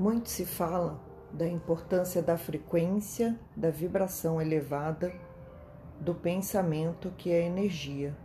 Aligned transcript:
Muito 0.00 0.30
se 0.30 0.46
fala 0.46 0.98
da 1.30 1.46
importância 1.46 2.22
da 2.22 2.38
frequência 2.38 3.38
da 3.54 3.68
vibração 3.68 4.40
elevada 4.40 5.12
do 6.00 6.14
pensamento, 6.14 7.12
que 7.18 7.30
é 7.30 7.42
energia. 7.42 8.16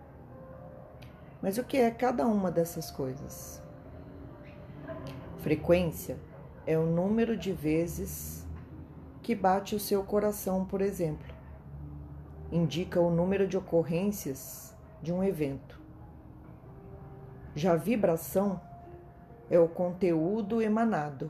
Mas 1.42 1.58
o 1.58 1.66
que 1.66 1.76
é 1.76 1.92
cada 1.92 2.26
uma 2.26 2.50
dessas 2.50 2.90
coisas? 2.90 3.62
Frequência 5.40 6.18
é 6.66 6.80
o 6.80 6.86
número 6.86 7.36
de 7.36 7.52
vezes 7.52 8.48
que 9.22 9.36
bate 9.36 9.76
o 9.76 9.80
seu 9.80 10.02
coração, 10.02 10.64
por 10.64 10.80
exemplo. 10.80 11.28
Indica 12.54 13.02
o 13.02 13.12
número 13.12 13.46
de 13.46 13.58
ocorrências 13.58 14.74
de 15.02 15.12
um 15.12 15.22
evento. 15.22 15.78
Já 17.54 17.76
vibração 17.76 18.62
é 19.50 19.60
o 19.60 19.68
conteúdo 19.68 20.62
emanado, 20.62 21.30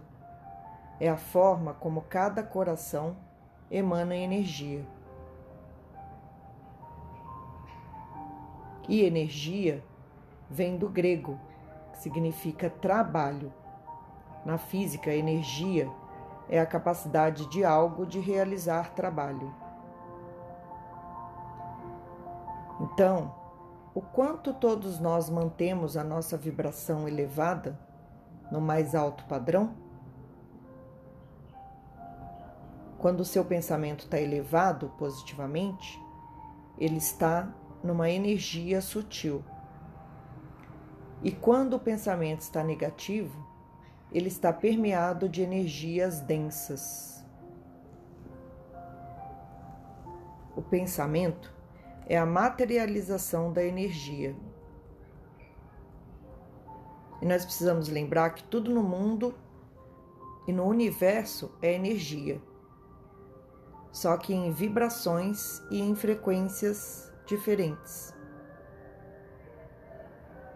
é 0.99 1.09
a 1.09 1.17
forma 1.17 1.73
como 1.73 2.01
cada 2.01 2.43
coração 2.43 3.15
emana 3.69 4.15
energia. 4.15 4.85
E 8.87 9.03
energia 9.03 9.83
vem 10.49 10.77
do 10.77 10.87
grego, 10.87 11.39
que 11.91 11.97
significa 11.99 12.69
trabalho. 12.69 13.51
Na 14.45 14.57
física, 14.57 15.11
energia 15.13 15.89
é 16.47 16.59
a 16.59 16.65
capacidade 16.65 17.47
de 17.47 17.65
algo 17.65 18.05
de 18.05 18.19
realizar 18.19 18.93
trabalho. 18.93 19.53
Então, 22.79 23.33
o 23.93 24.01
quanto 24.01 24.53
todos 24.53 24.99
nós 24.99 25.29
mantemos 25.29 25.97
a 25.97 26.03
nossa 26.03 26.37
vibração 26.37 27.07
elevada 27.07 27.79
no 28.51 28.61
mais 28.61 28.93
alto 28.93 29.23
padrão? 29.25 29.84
Quando 33.05 33.19
o 33.19 33.23
seu 33.25 33.45
pensamento 33.45 34.05
está 34.05 34.19
elevado 34.19 34.89
positivamente, 34.97 36.01
ele 36.75 36.97
está 36.97 37.53
numa 37.83 38.09
energia 38.09 38.81
sutil. 38.81 39.43
E 41.21 41.31
quando 41.31 41.75
o 41.75 41.79
pensamento 41.79 42.41
está 42.41 42.63
negativo, 42.63 43.47
ele 44.11 44.27
está 44.27 44.51
permeado 44.51 45.29
de 45.29 45.43
energias 45.43 46.19
densas. 46.19 47.23
O 50.55 50.63
pensamento 50.63 51.53
é 52.07 52.17
a 52.17 52.25
materialização 52.25 53.53
da 53.53 53.63
energia. 53.63 54.35
E 57.21 57.25
nós 57.27 57.45
precisamos 57.45 57.87
lembrar 57.87 58.31
que 58.31 58.43
tudo 58.45 58.73
no 58.73 58.81
mundo 58.81 59.35
e 60.47 60.51
no 60.51 60.65
universo 60.65 61.55
é 61.61 61.71
energia, 61.71 62.41
só 63.95 64.17
que 64.17 64.33
em 64.33 64.51
vibrações 64.51 65.63
e 65.71 65.79
em 65.79 65.95
frequências 65.95 67.09
diferentes. 67.25 68.13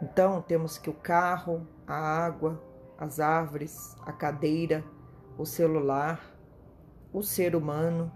Então, 0.01 0.41
temos 0.41 0.77
que 0.77 0.89
o 0.89 0.93
carro, 0.93 1.65
a 1.87 1.95
água, 1.95 2.61
as 2.97 3.21
árvores, 3.21 3.95
a 4.01 4.11
cadeira, 4.11 4.83
o 5.37 5.45
celular, 5.45 6.37
o 7.13 7.23
ser 7.23 7.55
humano 7.55 8.11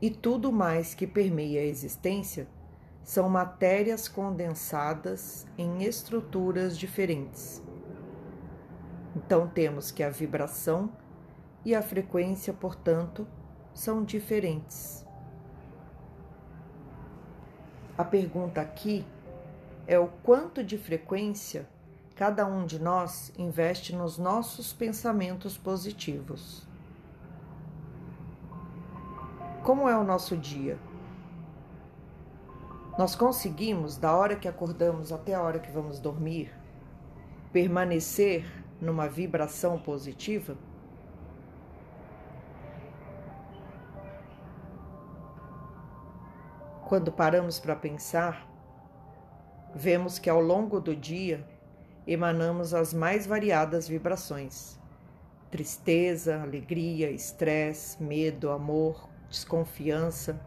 e 0.00 0.08
tudo 0.08 0.52
mais 0.52 0.94
que 0.94 1.08
permeia 1.08 1.62
a 1.62 1.64
existência 1.64 2.46
são 3.02 3.28
matérias 3.28 4.06
condensadas 4.06 5.44
em 5.58 5.82
estruturas 5.82 6.78
diferentes. 6.78 7.60
Então, 9.16 9.48
temos 9.48 9.90
que 9.90 10.04
a 10.04 10.10
vibração 10.10 10.92
e 11.66 11.74
a 11.74 11.82
frequência, 11.82 12.52
portanto, 12.52 13.26
são 13.74 14.04
diferentes. 14.04 15.04
A 17.98 18.04
pergunta 18.04 18.60
aqui 18.60 19.04
é 19.84 19.98
o 19.98 20.06
quanto 20.22 20.62
de 20.62 20.78
frequência 20.78 21.68
cada 22.14 22.46
um 22.46 22.64
de 22.64 22.80
nós 22.80 23.32
investe 23.36 23.96
nos 23.96 24.16
nossos 24.16 24.72
pensamentos 24.72 25.58
positivos. 25.58 26.64
Como 29.64 29.88
é 29.88 29.98
o 29.98 30.04
nosso 30.04 30.36
dia? 30.36 30.78
Nós 32.96 33.16
conseguimos, 33.16 33.96
da 33.96 34.14
hora 34.14 34.36
que 34.36 34.46
acordamos 34.46 35.10
até 35.10 35.34
a 35.34 35.42
hora 35.42 35.58
que 35.58 35.72
vamos 35.72 35.98
dormir, 35.98 36.54
permanecer 37.52 38.46
numa 38.80 39.08
vibração 39.08 39.80
positiva? 39.80 40.56
Quando 46.86 47.10
paramos 47.10 47.58
para 47.58 47.74
pensar, 47.74 48.48
vemos 49.74 50.20
que 50.20 50.30
ao 50.30 50.40
longo 50.40 50.78
do 50.80 50.94
dia 50.94 51.44
emanamos 52.06 52.72
as 52.72 52.94
mais 52.94 53.26
variadas 53.26 53.88
vibrações: 53.88 54.78
tristeza, 55.50 56.40
alegria, 56.40 57.10
estresse, 57.10 58.00
medo, 58.00 58.52
amor, 58.52 59.08
desconfiança. 59.28 60.40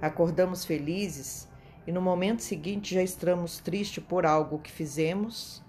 Acordamos 0.00 0.64
felizes 0.64 1.48
e 1.88 1.90
no 1.90 2.00
momento 2.00 2.44
seguinte 2.44 2.94
já 2.94 3.02
estamos 3.02 3.58
tristes 3.58 4.04
por 4.04 4.24
algo 4.24 4.60
que 4.60 4.70
fizemos 4.70 5.60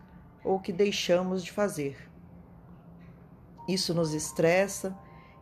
ou 0.44 0.59
que 0.59 0.72
deixamos 0.72 1.44
de 1.44 1.51
fazer. 1.51 1.97
Isso 3.67 3.91
nos 3.91 4.13
estressa 4.13 4.96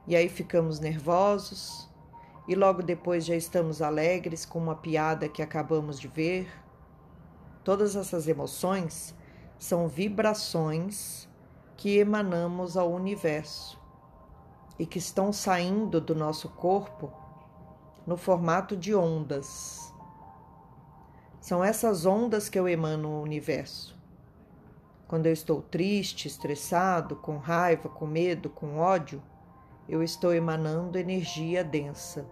e 0.07 0.15
aí 0.15 0.29
ficamos 0.29 0.79
nervosos, 0.79 1.93
e 2.47 2.55
logo 2.55 2.83
depois 2.83 3.25
já 3.25 3.35
estamos 3.35 3.81
alegres 3.81 4.45
com 4.45 4.59
uma 4.59 4.75
piada 4.75 5.27
que 5.27 5.41
acabamos 5.41 5.99
de 5.99 6.07
ver. 6.07 6.47
Todas 7.63 7.95
essas 7.95 8.27
emoções 8.27 9.15
são 9.57 9.87
vibrações 9.87 11.27
que 11.75 11.97
emanamos 11.97 12.77
ao 12.77 12.91
universo 12.91 13.79
e 14.77 14.85
que 14.85 14.99
estão 14.99 15.33
saindo 15.33 15.99
do 15.99 16.13
nosso 16.13 16.49
corpo 16.49 17.11
no 18.05 18.15
formato 18.15 18.77
de 18.77 18.93
ondas. 18.93 19.91
São 21.39 21.63
essas 21.63 22.05
ondas 22.05 22.49
que 22.49 22.59
eu 22.59 22.67
emano 22.67 23.07
ao 23.07 23.21
universo. 23.21 23.95
Quando 25.07 25.27
eu 25.27 25.33
estou 25.33 25.61
triste, 25.61 26.27
estressado, 26.27 27.15
com 27.15 27.37
raiva, 27.37 27.89
com 27.89 28.05
medo, 28.05 28.49
com 28.49 28.77
ódio, 28.77 29.21
eu 29.87 30.01
estou 30.01 30.33
emanando 30.33 30.97
energia 30.97 31.63
densa. 31.63 32.25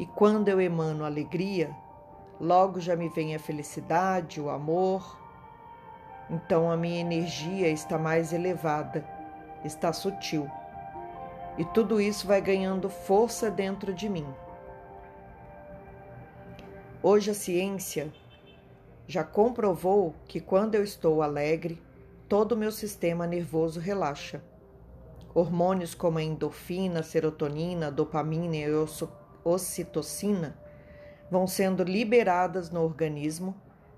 E 0.00 0.06
quando 0.06 0.48
eu 0.48 0.58
emano 0.58 1.04
alegria, 1.04 1.76
logo 2.40 2.80
já 2.80 2.96
me 2.96 3.10
vem 3.10 3.34
a 3.34 3.38
felicidade, 3.38 4.40
o 4.40 4.48
amor. 4.48 5.20
Então 6.30 6.70
a 6.70 6.76
minha 6.76 7.02
energia 7.02 7.68
está 7.68 7.98
mais 7.98 8.32
elevada, 8.32 9.06
está 9.62 9.92
sutil. 9.92 10.50
E 11.58 11.66
tudo 11.66 12.00
isso 12.00 12.26
vai 12.26 12.40
ganhando 12.40 12.88
força 12.88 13.50
dentro 13.50 13.92
de 13.92 14.08
mim. 14.08 14.26
Hoje 17.02 17.32
a 17.32 17.34
ciência 17.34 18.10
já 19.06 19.22
comprovou 19.22 20.14
que 20.26 20.40
quando 20.40 20.76
eu 20.76 20.82
estou 20.82 21.20
alegre, 21.20 21.78
todo 22.26 22.52
o 22.52 22.56
meu 22.56 22.72
sistema 22.72 23.26
nervoso 23.26 23.78
relaxa. 23.78 24.42
Hormônios 25.34 25.94
como 25.94 26.16
a 26.16 26.22
endorfina, 26.22 27.02
serotonina, 27.02 27.90
dopamina 27.90 28.56
e 28.56 28.64
ocitocina 29.44 30.56
vão 31.30 31.46
sendo 31.46 31.84
liberadas 31.84 32.70
no 32.70 32.82
organismo, 32.82 33.54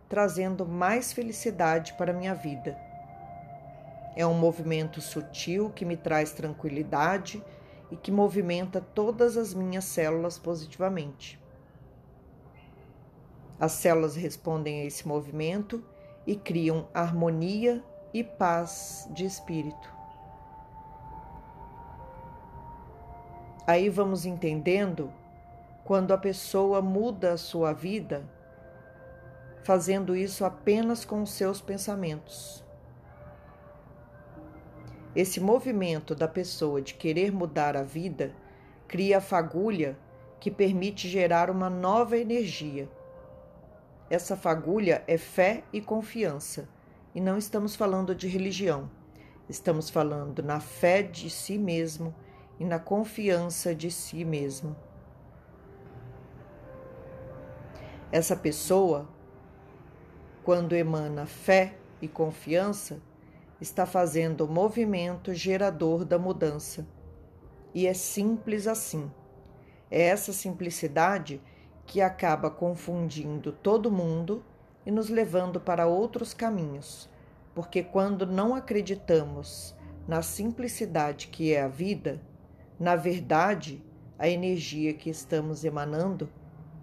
trazendo 0.09 0.67
mais 0.67 1.13
felicidade 1.13 1.95
para 1.95 2.13
minha 2.13 2.35
vida. 2.35 2.77
É 4.15 4.27
um 4.27 4.35
movimento 4.35 5.01
sutil 5.01 5.71
que 5.71 5.85
me 5.85 5.97
traz 5.97 6.33
tranquilidade 6.33 7.43
e 7.91 7.97
que 7.97 8.11
movimenta 8.11 8.81
todas 8.81 9.37
as 9.37 9.55
minhas 9.55 9.87
células 9.87 10.39
positivamente. 10.39 11.41
As 13.59 13.73
células 13.73 14.17
respondem 14.17 14.83
a 14.83 14.85
esse 14.85 15.07
movimento 15.07 15.83
e 16.27 16.37
criam 16.37 16.89
harmonia 16.93 17.83
e 18.13 18.23
paz 18.23 19.09
de 19.13 19.25
espírito. 19.25 19.93
Aí 23.67 23.89
vamos 23.89 24.27
entendendo 24.27 25.13
quando 25.85 26.13
a 26.13 26.19
pessoa 26.19 26.81
muda 26.81 27.33
a 27.33 27.37
sua 27.37 27.73
vida, 27.73 28.29
fazendo 29.65 30.17
isso 30.17 30.45
apenas 30.45 31.05
com 31.05 31.23
os 31.23 31.31
seus 31.33 31.61
pensamentos. 31.61 32.65
Esse 35.15 35.41
movimento 35.41 36.15
da 36.15 36.27
pessoa 36.27 36.81
de 36.81 36.95
querer 36.95 37.33
mudar 37.33 37.77
a 37.77 37.83
vida 37.83 38.35
cria 38.89 39.19
a 39.19 39.21
fagulha 39.21 39.99
que 40.41 40.51
permite 40.51 41.09
gerar 41.09 41.51
uma 41.51 41.69
nova 41.69 42.17
energia. 42.17 42.89
Essa 44.09 44.37
fagulha 44.37 45.05
é 45.07 45.17
fé 45.17 45.65
e 45.73 45.81
confiança, 45.81 46.69
e 47.15 47.21
não 47.21 47.37
estamos 47.37 47.77
falando 47.77 48.15
de 48.15 48.27
religião, 48.27 48.91
Estamos 49.49 49.91
falando 49.91 50.43
na 50.43 50.61
fé 50.61 51.03
de 51.03 51.29
si 51.29 51.59
mesmo 51.59 52.15
e 52.59 52.65
na 52.65 52.79
confiança 52.79 53.75
de 53.75 53.91
si 53.91 54.25
mesmo. 54.25 54.75
Essa 58.13 58.37
pessoa, 58.37 59.09
quando 60.45 60.75
emana 60.75 61.25
fé 61.25 61.79
e 61.99 62.07
confiança, 62.07 63.01
está 63.59 63.87
fazendo 63.87 64.43
o 64.45 64.53
movimento 64.53 65.33
gerador 65.33 66.05
da 66.05 66.19
mudança. 66.19 66.87
E 67.73 67.87
é 67.87 67.95
simples 67.95 68.67
assim. 68.67 69.11
É 69.91 70.03
essa 70.03 70.31
simplicidade 70.31 71.41
que 71.87 72.03
acaba 72.03 72.51
confundindo 72.51 73.51
todo 73.51 73.91
mundo 73.91 74.45
e 74.85 74.91
nos 74.91 75.09
levando 75.09 75.59
para 75.59 75.87
outros 75.87 76.35
caminhos, 76.35 77.09
porque 77.55 77.83
quando 77.83 78.27
não 78.27 78.55
acreditamos 78.55 79.75
na 80.07 80.21
simplicidade 80.21 81.29
que 81.29 81.55
é 81.55 81.63
a 81.63 81.69
vida, 81.69 82.21
na 82.79 82.95
verdade, 82.95 83.83
a 84.19 84.29
energia 84.29 84.93
que 84.93 85.09
estamos 85.09 85.65
emanando 85.65 86.29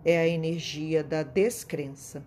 é 0.03 0.17
a 0.17 0.27
energia 0.27 1.03
da 1.03 1.23
descrença. 1.23 2.23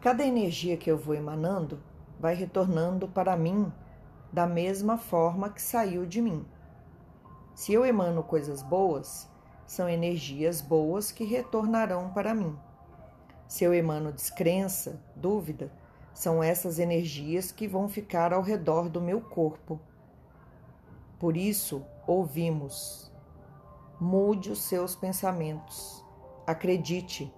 Cada 0.00 0.24
energia 0.24 0.76
que 0.76 0.90
eu 0.90 0.98
vou 0.98 1.14
emanando 1.14 1.80
vai 2.18 2.34
retornando 2.34 3.06
para 3.06 3.36
mim 3.36 3.72
da 4.32 4.46
mesma 4.46 4.98
forma 4.98 5.48
que 5.48 5.62
saiu 5.62 6.04
de 6.04 6.20
mim. 6.20 6.44
Se 7.54 7.72
eu 7.72 7.86
emano 7.86 8.22
coisas 8.22 8.62
boas, 8.62 9.30
são 9.64 9.88
energias 9.88 10.60
boas 10.60 11.12
que 11.12 11.22
retornarão 11.22 12.10
para 12.10 12.34
mim. 12.34 12.58
Se 13.52 13.64
eu 13.64 13.74
emano 13.74 14.10
descrença, 14.10 14.98
dúvida, 15.14 15.70
são 16.14 16.42
essas 16.42 16.78
energias 16.78 17.52
que 17.52 17.68
vão 17.68 17.86
ficar 17.86 18.32
ao 18.32 18.40
redor 18.40 18.88
do 18.88 18.98
meu 18.98 19.20
corpo. 19.20 19.78
Por 21.18 21.36
isso, 21.36 21.84
ouvimos: 22.06 23.12
mude 24.00 24.50
os 24.50 24.62
seus 24.62 24.96
pensamentos, 24.96 26.02
acredite 26.46 27.30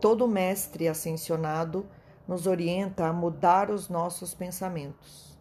Todo 0.00 0.26
mestre 0.26 0.88
ascensionado 0.88 1.86
nos 2.26 2.46
orienta 2.46 3.08
a 3.08 3.12
mudar 3.12 3.70
os 3.70 3.90
nossos 3.90 4.32
pensamentos. 4.32 5.38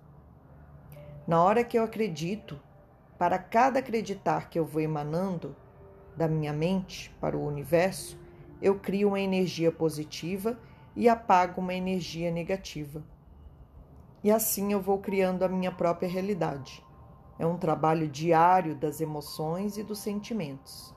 Na 1.25 1.41
hora 1.41 1.63
que 1.63 1.79
eu 1.79 1.85
acredito, 1.85 2.59
para 3.17 3.39
cada 3.39 3.79
acreditar 3.79 4.49
que 4.49 4.59
eu 4.59 4.65
vou 4.65 4.81
emanando 4.81 5.55
da 6.17 6.27
minha 6.27 6.51
mente 6.51 7.15
para 7.21 7.37
o 7.37 7.47
universo, 7.47 8.18
eu 8.61 8.79
crio 8.79 9.09
uma 9.09 9.19
energia 9.19 9.71
positiva 9.71 10.57
e 10.95 11.07
apago 11.07 11.61
uma 11.61 11.73
energia 11.73 12.31
negativa. 12.31 13.03
E 14.23 14.29
assim 14.29 14.73
eu 14.73 14.81
vou 14.81 14.99
criando 14.99 15.43
a 15.43 15.47
minha 15.47 15.71
própria 15.71 16.09
realidade. 16.09 16.83
É 17.37 17.45
um 17.45 17.57
trabalho 17.57 18.07
diário 18.07 18.75
das 18.75 18.99
emoções 18.99 19.77
e 19.77 19.83
dos 19.83 19.99
sentimentos. 19.99 20.93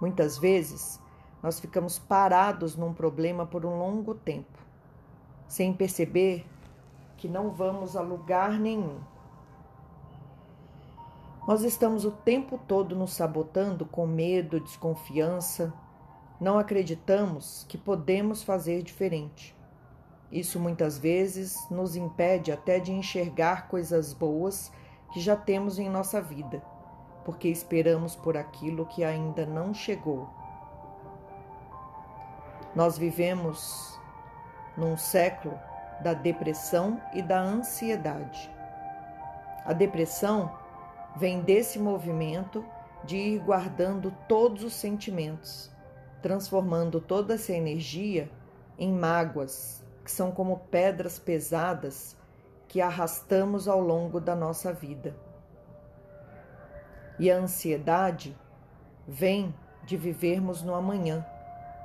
Muitas 0.00 0.36
vezes 0.36 1.00
nós 1.42 1.58
ficamos 1.58 1.98
parados 1.98 2.76
num 2.76 2.92
problema 2.92 3.46
por 3.46 3.64
um 3.64 3.78
longo 3.78 4.14
tempo, 4.14 4.58
sem 5.48 5.72
perceber 5.72 6.46
que 7.16 7.28
não 7.28 7.50
vamos 7.50 7.96
a 7.96 8.02
lugar 8.02 8.58
nenhum. 8.58 8.98
Nós 11.46 11.62
estamos 11.62 12.04
o 12.04 12.10
tempo 12.10 12.58
todo 12.66 12.96
nos 12.96 13.12
sabotando 13.12 13.86
com 13.86 14.06
medo, 14.06 14.60
desconfiança, 14.60 15.72
não 16.40 16.58
acreditamos 16.58 17.64
que 17.68 17.78
podemos 17.78 18.42
fazer 18.42 18.82
diferente. 18.82 19.54
Isso 20.30 20.58
muitas 20.58 20.98
vezes 20.98 21.56
nos 21.70 21.94
impede 21.94 22.50
até 22.50 22.78
de 22.78 22.92
enxergar 22.92 23.68
coisas 23.68 24.12
boas 24.12 24.72
que 25.12 25.20
já 25.20 25.36
temos 25.36 25.78
em 25.78 25.88
nossa 25.88 26.20
vida, 26.20 26.60
porque 27.24 27.48
esperamos 27.48 28.16
por 28.16 28.36
aquilo 28.36 28.86
que 28.86 29.04
ainda 29.04 29.46
não 29.46 29.72
chegou. 29.72 30.28
Nós 32.74 32.98
vivemos 32.98 33.98
num 34.76 34.96
século 34.96 35.56
da 36.02 36.12
depressão 36.12 37.00
e 37.12 37.22
da 37.22 37.40
ansiedade. 37.40 38.50
A 39.64 39.72
depressão 39.72 40.52
vem 41.16 41.40
desse 41.40 41.78
movimento 41.78 42.64
de 43.04 43.16
ir 43.16 43.38
guardando 43.38 44.12
todos 44.28 44.64
os 44.64 44.74
sentimentos, 44.74 45.70
transformando 46.24 47.02
toda 47.02 47.34
essa 47.34 47.52
energia 47.52 48.30
em 48.78 48.90
mágoas, 48.90 49.84
que 50.02 50.10
são 50.10 50.32
como 50.32 50.60
pedras 50.70 51.18
pesadas 51.18 52.16
que 52.66 52.80
arrastamos 52.80 53.68
ao 53.68 53.78
longo 53.78 54.18
da 54.18 54.34
nossa 54.34 54.72
vida. 54.72 55.14
E 57.18 57.30
a 57.30 57.36
ansiedade 57.36 58.34
vem 59.06 59.54
de 59.84 59.98
vivermos 59.98 60.62
no 60.62 60.74
amanhã 60.74 61.26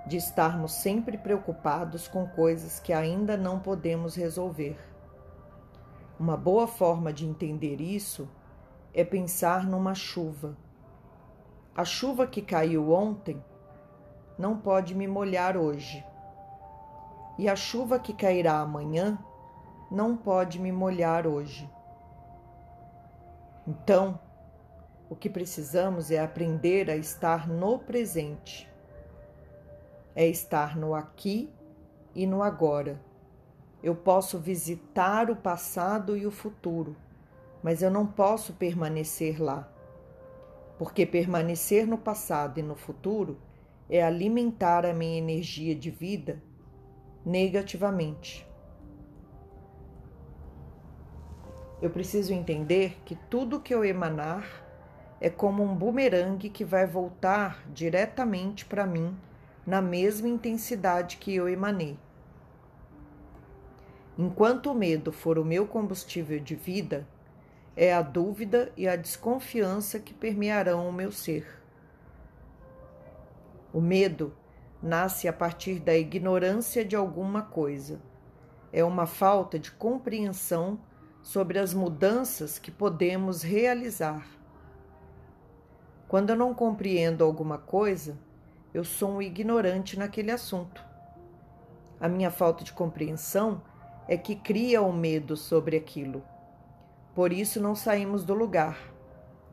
de 0.08 0.16
estarmos 0.16 0.72
sempre 0.72 1.18
preocupados 1.18 2.08
com 2.08 2.26
coisas 2.26 2.80
que 2.80 2.94
ainda 2.94 3.36
não 3.36 3.60
podemos 3.60 4.16
resolver. 4.16 4.80
Uma 6.18 6.38
boa 6.38 6.66
forma 6.66 7.12
de 7.12 7.26
entender 7.26 7.82
isso 7.82 8.30
é 8.94 9.04
pensar 9.04 9.68
numa 9.68 9.94
chuva. 9.94 10.56
A 11.76 11.84
chuva 11.84 12.26
que 12.26 12.42
caiu 12.42 12.94
ontem 12.94 13.44
não 14.40 14.58
pode 14.58 14.96
me 14.96 15.06
molhar 15.06 15.56
hoje. 15.56 16.04
E 17.38 17.48
a 17.48 17.56
chuva 17.56 18.00
que 18.00 18.14
cairá 18.14 18.60
amanhã 18.60 19.20
não 19.92 20.18
pode 20.18 20.58
me 20.58 20.72
molhar 20.72 21.28
hoje. 21.28 21.70
Então, 23.68 24.20
o 25.08 25.16
que 25.16 25.30
precisamos 25.30 26.10
é 26.10 26.20
aprender 26.20 26.90
a 26.90 26.96
estar 26.96 27.48
no 27.48 27.78
presente 27.78 28.70
é 30.20 30.28
estar 30.28 30.76
no 30.76 30.94
aqui 30.94 31.50
e 32.14 32.28
no 32.28 32.44
agora. 32.44 33.00
Eu 33.82 33.96
posso 33.96 34.38
visitar 34.38 35.30
o 35.30 35.36
passado 35.36 36.18
e 36.18 36.28
o 36.28 36.32
futuro, 36.32 36.94
mas 37.64 37.82
eu 37.82 37.90
não 37.90 38.06
posso 38.06 38.52
permanecer 38.52 39.42
lá. 39.42 39.66
Porque 40.78 41.06
permanecer 41.06 41.88
no 41.88 41.98
passado 41.98 42.60
e 42.60 42.64
no 42.64 42.76
futuro 42.76 43.38
é 43.90 44.04
alimentar 44.04 44.86
a 44.86 44.94
minha 44.94 45.18
energia 45.18 45.74
de 45.74 45.90
vida 45.90 46.42
negativamente. 47.26 48.48
Eu 51.82 51.90
preciso 51.90 52.34
entender 52.34 52.98
que 53.06 53.16
tudo 53.30 53.60
que 53.60 53.74
eu 53.74 53.86
emanar 53.86 54.46
é 55.22 55.30
como 55.30 55.64
um 55.64 55.76
bumerangue 55.76 56.50
que 56.50 56.64
vai 56.64 56.86
voltar 56.86 57.64
diretamente 57.74 58.66
para 58.66 58.86
mim 58.86 59.18
na 59.66 59.82
mesma 59.82 60.28
intensidade 60.28 61.18
que 61.18 61.34
eu 61.34 61.48
emanei. 61.48 61.98
Enquanto 64.18 64.72
o 64.72 64.76
medo 64.76 65.12
for 65.12 65.40
o 65.40 65.46
meu 65.46 65.66
combustível 65.66 66.40
de 66.40 66.56
vida, 66.56 67.08
é 67.76 67.94
a 67.94 68.02
dúvida 68.02 68.72
e 68.76 68.88
a 68.88 68.98
desconfiança 68.98 70.00
que 70.00 70.14
permearão 70.14 70.90
o 70.90 70.92
meu 70.92 71.12
ser. 71.12 71.59
O 73.72 73.80
medo 73.80 74.34
nasce 74.82 75.28
a 75.28 75.34
partir 75.34 75.80
da 75.80 75.96
ignorância 75.96 76.84
de 76.84 76.96
alguma 76.96 77.42
coisa. 77.42 78.02
É 78.72 78.84
uma 78.84 79.06
falta 79.06 79.60
de 79.60 79.72
compreensão 79.72 80.80
sobre 81.22 81.60
as 81.60 81.74
mudanças 81.74 82.58
que 82.58 82.72
podemos 82.72 83.42
realizar. 83.44 84.26
Quando 86.08 86.32
eu 86.32 86.36
não 86.36 86.54
compreendo 86.54 87.24
alguma 87.24 87.58
coisa, 87.58 88.18
eu 88.74 88.84
sou 88.84 89.12
um 89.12 89.22
ignorante 89.22 89.98
naquele 89.98 90.32
assunto. 90.32 90.84
A 92.00 92.08
minha 92.08 92.32
falta 92.32 92.64
de 92.64 92.74
compreensão 92.74 93.62
é 94.08 94.18
que 94.18 94.36
cria 94.36 94.82
o 94.82 94.92
medo 94.92 95.36
sobre 95.36 95.78
aquilo. 95.78 96.24
Por 97.14 97.32
isso 97.32 97.62
não 97.62 97.76
saímos 97.76 98.24
do 98.24 98.34
lugar. 98.34 98.80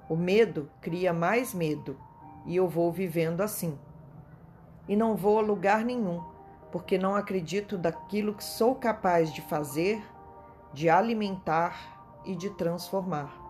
O 0.08 0.16
medo 0.16 0.70
cria 0.80 1.12
mais 1.12 1.52
medo 1.52 1.98
e 2.46 2.56
eu 2.56 2.68
vou 2.68 2.92
vivendo 2.92 3.40
assim. 3.40 3.76
E 4.88 4.94
não 4.96 5.16
vou 5.16 5.38
a 5.38 5.42
lugar 5.42 5.84
nenhum, 5.84 6.22
porque 6.70 6.96
não 6.98 7.14
acredito 7.14 7.76
daquilo 7.76 8.34
que 8.34 8.44
sou 8.44 8.74
capaz 8.74 9.32
de 9.32 9.40
fazer, 9.42 10.02
de 10.72 10.88
alimentar 10.88 12.20
e 12.24 12.34
de 12.34 12.50
transformar. 12.50 13.46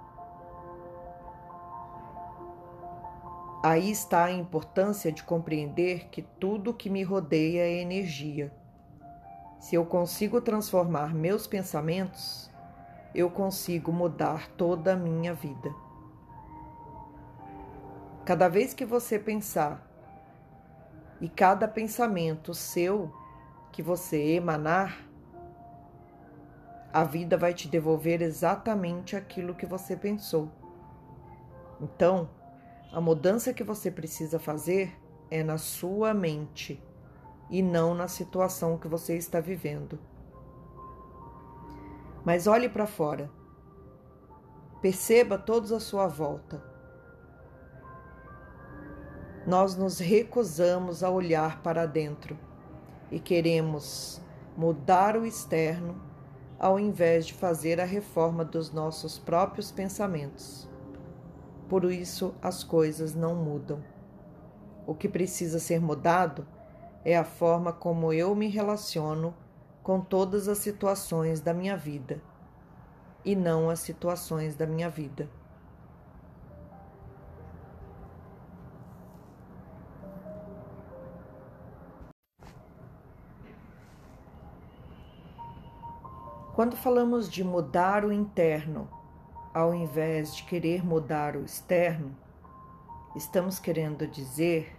Aí 3.62 3.90
está 3.90 4.26
a 4.26 4.32
importância 4.32 5.10
de 5.10 5.24
compreender 5.24 6.08
que 6.08 6.22
tudo 6.22 6.72
que 6.72 6.88
me 6.88 7.02
rodeia 7.02 7.62
é 7.62 7.80
energia. 7.80 8.52
Se 9.58 9.74
eu 9.74 9.84
consigo 9.84 10.40
transformar 10.40 11.12
meus 11.12 11.46
pensamentos, 11.46 12.50
eu 13.14 13.30
consigo 13.30 13.90
mudar 13.90 14.48
toda 14.50 14.92
a 14.92 14.96
minha 14.96 15.34
vida. 15.34 15.74
Cada 18.24 18.48
vez 18.48 18.74
que 18.74 18.84
você 18.84 19.18
pensar 19.18 19.85
e 21.20 21.28
cada 21.28 21.66
pensamento 21.66 22.52
seu 22.52 23.12
que 23.72 23.82
você 23.82 24.34
emanar, 24.34 25.06
a 26.92 27.04
vida 27.04 27.36
vai 27.36 27.52
te 27.52 27.68
devolver 27.68 28.22
exatamente 28.22 29.16
aquilo 29.16 29.54
que 29.54 29.66
você 29.66 29.96
pensou. 29.96 30.50
Então, 31.80 32.28
a 32.92 33.00
mudança 33.00 33.52
que 33.52 33.62
você 33.62 33.90
precisa 33.90 34.38
fazer 34.38 34.98
é 35.30 35.42
na 35.42 35.58
sua 35.58 36.14
mente 36.14 36.82
e 37.50 37.62
não 37.62 37.94
na 37.94 38.08
situação 38.08 38.78
que 38.78 38.88
você 38.88 39.16
está 39.16 39.40
vivendo. 39.40 39.98
Mas 42.24 42.46
olhe 42.46 42.68
para 42.68 42.86
fora. 42.86 43.30
Perceba 44.80 45.38
todos 45.38 45.72
à 45.72 45.80
sua 45.80 46.06
volta. 46.06 46.75
Nós 49.46 49.76
nos 49.76 50.00
recusamos 50.00 51.04
a 51.04 51.10
olhar 51.10 51.62
para 51.62 51.86
dentro 51.86 52.36
e 53.12 53.20
queremos 53.20 54.20
mudar 54.56 55.16
o 55.16 55.24
externo 55.24 55.94
ao 56.58 56.80
invés 56.80 57.26
de 57.26 57.34
fazer 57.34 57.80
a 57.80 57.84
reforma 57.84 58.44
dos 58.44 58.72
nossos 58.72 59.20
próprios 59.20 59.70
pensamentos. 59.70 60.68
Por 61.68 61.84
isso 61.84 62.34
as 62.42 62.64
coisas 62.64 63.14
não 63.14 63.36
mudam. 63.36 63.84
O 64.84 64.96
que 64.96 65.08
precisa 65.08 65.60
ser 65.60 65.80
mudado 65.80 66.44
é 67.04 67.16
a 67.16 67.22
forma 67.22 67.72
como 67.72 68.12
eu 68.12 68.34
me 68.34 68.48
relaciono 68.48 69.32
com 69.80 70.00
todas 70.00 70.48
as 70.48 70.58
situações 70.58 71.40
da 71.40 71.54
minha 71.54 71.76
vida 71.76 72.20
e 73.24 73.36
não 73.36 73.70
as 73.70 73.78
situações 73.78 74.56
da 74.56 74.66
minha 74.66 74.90
vida. 74.90 75.28
Quando 86.56 86.74
falamos 86.74 87.28
de 87.28 87.44
mudar 87.44 88.02
o 88.02 88.10
interno, 88.10 88.88
ao 89.52 89.74
invés 89.74 90.34
de 90.34 90.42
querer 90.42 90.82
mudar 90.82 91.36
o 91.36 91.44
externo, 91.44 92.16
estamos 93.14 93.58
querendo 93.58 94.06
dizer 94.06 94.74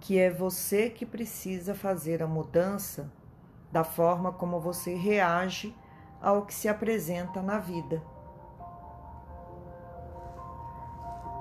que 0.00 0.18
é 0.18 0.30
você 0.30 0.88
que 0.88 1.04
precisa 1.04 1.74
fazer 1.74 2.22
a 2.22 2.26
mudança 2.26 3.12
da 3.70 3.84
forma 3.84 4.32
como 4.32 4.58
você 4.58 4.94
reage 4.94 5.76
ao 6.18 6.46
que 6.46 6.54
se 6.54 6.66
apresenta 6.66 7.42
na 7.42 7.58
vida. 7.58 8.02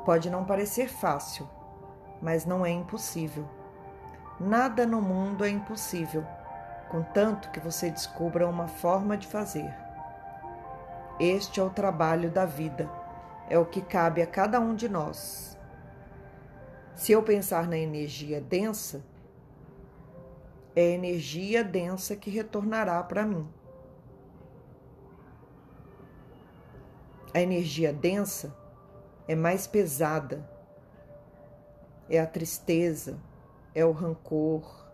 Pode 0.04 0.30
não 0.30 0.44
parecer 0.44 0.90
fácil, 0.90 1.48
mas 2.22 2.46
não 2.46 2.66
é 2.66 2.72
impossível. 2.72 3.48
Nada 4.38 4.86
no 4.86 5.02
mundo 5.02 5.46
é 5.46 5.50
impossível, 5.50 6.28
contanto 6.90 7.52
que 7.52 7.60
você 7.60 7.90
descubra 7.90 8.48
uma 8.48 8.68
forma 8.68 9.16
de 9.16 9.28
fazer. 9.28 9.74
Este 11.20 11.60
é 11.60 11.64
o 11.64 11.70
trabalho 11.70 12.32
da 12.32 12.46
vida, 12.46 12.90
é 13.50 13.58
o 13.58 13.66
que 13.66 13.82
cabe 13.82 14.22
a 14.22 14.28
cada 14.28 14.60
um 14.60 14.76
de 14.76 14.90
nós. 14.90 15.58
Se 16.96 17.12
eu 17.12 17.24
pensar 17.24 17.68
na 17.68 17.78
energia 17.78 18.42
densa, 18.42 19.04
é 20.76 20.82
energia 20.82 21.64
densa 21.64 22.16
que 22.16 22.30
retornará 22.30 23.02
para 23.04 23.26
mim. 23.26 23.48
A 27.34 27.42
energia 27.42 27.94
densa 27.94 28.56
é 29.28 29.36
mais 29.36 29.68
pesada, 29.68 30.50
é 32.10 32.20
a 32.20 32.26
tristeza, 32.26 33.20
é 33.76 33.86
o 33.86 33.92
rancor, 33.92 34.86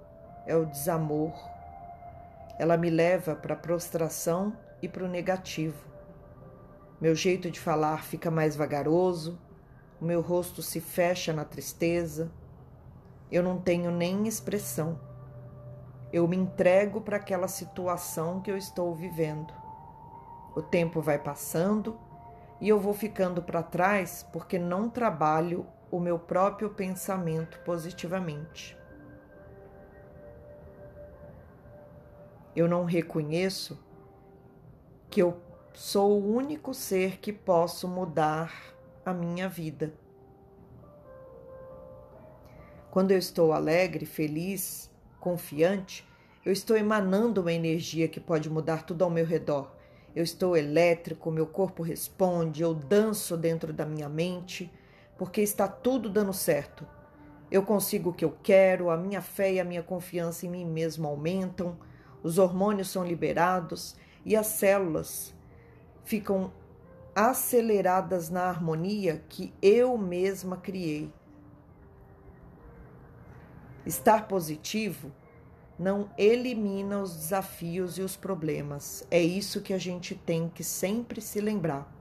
é 0.45 0.55
o 0.55 0.65
desamor. 0.65 1.54
Ela 2.57 2.77
me 2.77 2.89
leva 2.89 3.35
para 3.35 3.53
a 3.53 3.57
prostração 3.57 4.57
e 4.81 4.87
para 4.87 5.03
o 5.03 5.09
negativo. 5.09 5.85
Meu 6.99 7.13
jeito 7.13 7.51
de 7.51 7.59
falar 7.59 8.03
fica 8.03 8.31
mais 8.31 8.55
vagaroso, 8.55 9.39
o 9.99 10.05
meu 10.05 10.21
rosto 10.21 10.61
se 10.61 10.79
fecha 10.79 11.33
na 11.33 11.43
tristeza, 11.43 12.31
eu 13.31 13.43
não 13.43 13.59
tenho 13.59 13.91
nem 13.91 14.27
expressão. 14.27 14.99
Eu 16.13 16.27
me 16.27 16.37
entrego 16.37 17.01
para 17.01 17.17
aquela 17.17 17.47
situação 17.47 18.39
que 18.39 18.49
eu 18.49 18.57
estou 18.57 18.95
vivendo. 18.95 19.53
O 20.55 20.61
tempo 20.61 21.01
vai 21.01 21.19
passando 21.19 21.99
e 22.61 22.69
eu 22.69 22.79
vou 22.79 22.93
ficando 22.93 23.41
para 23.41 23.61
trás 23.61 24.25
porque 24.31 24.57
não 24.57 24.89
trabalho 24.89 25.65
o 25.91 25.99
meu 25.99 26.17
próprio 26.17 26.69
pensamento 26.69 27.59
positivamente. 27.65 28.77
Eu 32.55 32.67
não 32.67 32.85
reconheço 32.85 33.77
que 35.09 35.21
eu 35.21 35.37
sou 35.73 36.21
o 36.21 36.35
único 36.35 36.73
ser 36.73 37.19
que 37.19 37.33
posso 37.33 37.87
mudar 37.87 38.53
a 39.05 39.13
minha 39.13 39.49
vida. 39.49 39.93
Quando 42.89 43.11
eu 43.11 43.17
estou 43.17 43.51
alegre, 43.51 44.05
feliz, 44.05 44.89
confiante, 45.19 46.07
eu 46.45 46.53
estou 46.53 46.77
emanando 46.77 47.41
uma 47.41 47.51
energia 47.51 48.07
que 48.07 48.19
pode 48.19 48.49
mudar 48.49 48.83
tudo 48.83 49.03
ao 49.03 49.09
meu 49.09 49.25
redor. 49.25 49.75
Eu 50.15 50.23
estou 50.23 50.55
elétrico, 50.55 51.29
meu 51.29 51.45
corpo 51.45 51.83
responde, 51.83 52.61
eu 52.61 52.73
danço 52.73 53.35
dentro 53.35 53.73
da 53.73 53.85
minha 53.85 54.07
mente, 54.07 54.71
porque 55.17 55.41
está 55.41 55.67
tudo 55.67 56.09
dando 56.09 56.31
certo. 56.31 56.87
Eu 57.51 57.63
consigo 57.63 58.11
o 58.11 58.13
que 58.13 58.23
eu 58.23 58.37
quero, 58.41 58.89
a 58.89 58.95
minha 58.95 59.21
fé 59.21 59.53
e 59.53 59.59
a 59.59 59.65
minha 59.65 59.83
confiança 59.83 60.45
em 60.45 60.49
mim 60.49 60.65
mesmo 60.65 61.05
aumentam, 61.05 61.77
os 62.25 62.39
hormônios 62.39 62.89
são 62.89 63.05
liberados 63.05 63.95
e 64.25 64.35
as 64.35 64.47
células 64.47 65.31
ficam 66.03 66.51
aceleradas 67.13 68.31
na 68.31 68.45
harmonia 68.45 69.23
que 69.29 69.53
eu 69.61 69.95
mesma 69.95 70.57
criei. 70.57 71.13
Estar 73.85 74.27
positivo 74.27 75.11
não 75.77 76.09
elimina 76.17 76.99
os 76.99 77.15
desafios 77.15 77.99
e 77.99 78.01
os 78.01 78.15
problemas. 78.15 79.05
É 79.11 79.21
isso 79.21 79.61
que 79.61 79.71
a 79.71 79.77
gente 79.77 80.15
tem 80.15 80.49
que 80.49 80.63
sempre 80.63 81.21
se 81.21 81.39
lembrar. 81.39 81.95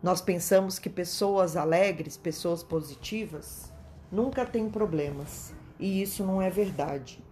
Nós 0.00 0.20
pensamos 0.20 0.78
que 0.78 0.88
pessoas 0.88 1.56
alegres, 1.56 2.16
pessoas 2.16 2.62
positivas, 2.62 3.72
nunca 4.12 4.46
têm 4.46 4.70
problemas, 4.70 5.52
e 5.76 6.00
isso 6.00 6.24
não 6.24 6.40
é 6.40 6.48
verdade. 6.48 7.26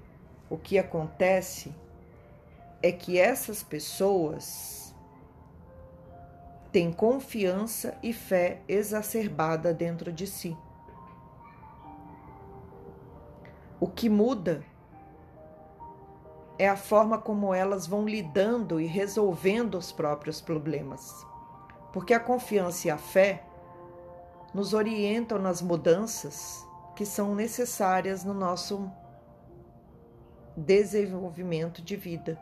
O 0.48 0.56
que 0.56 0.78
acontece 0.78 1.74
é 2.82 2.92
que 2.92 3.18
essas 3.18 3.62
pessoas 3.62 4.94
têm 6.70 6.92
confiança 6.92 7.96
e 8.02 8.12
fé 8.12 8.60
exacerbada 8.68 9.72
dentro 9.72 10.12
de 10.12 10.26
si. 10.26 10.56
O 13.80 13.86
que 13.88 14.08
muda 14.08 14.64
é 16.58 16.68
a 16.68 16.76
forma 16.76 17.18
como 17.18 17.52
elas 17.52 17.86
vão 17.86 18.06
lidando 18.06 18.80
e 18.80 18.86
resolvendo 18.86 19.76
os 19.76 19.92
próprios 19.92 20.40
problemas. 20.40 21.26
Porque 21.92 22.14
a 22.14 22.20
confiança 22.20 22.88
e 22.88 22.90
a 22.90 22.98
fé 22.98 23.42
nos 24.54 24.72
orientam 24.72 25.38
nas 25.38 25.60
mudanças 25.60 26.66
que 26.94 27.04
são 27.04 27.34
necessárias 27.34 28.24
no 28.24 28.32
nosso 28.32 28.90
desenvolvimento 30.56 31.82
de 31.82 31.96
vida. 31.96 32.40